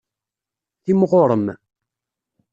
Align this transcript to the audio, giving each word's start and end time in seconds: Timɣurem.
Timɣurem. 0.83 1.45